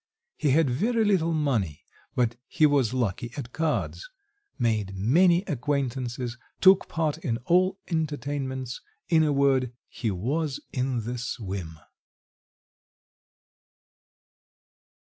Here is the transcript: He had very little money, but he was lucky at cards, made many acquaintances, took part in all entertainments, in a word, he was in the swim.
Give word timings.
He 0.35 0.49
had 0.49 0.67
very 0.67 1.05
little 1.05 1.31
money, 1.31 1.83
but 2.15 2.35
he 2.47 2.65
was 2.65 2.91
lucky 2.91 3.31
at 3.37 3.53
cards, 3.53 4.09
made 4.57 4.95
many 4.95 5.43
acquaintances, 5.45 6.39
took 6.59 6.87
part 6.87 7.19
in 7.19 7.37
all 7.45 7.77
entertainments, 7.87 8.81
in 9.09 9.21
a 9.23 9.31
word, 9.31 9.73
he 9.87 10.09
was 10.09 10.59
in 10.73 11.01
the 11.05 11.19
swim. 11.19 11.77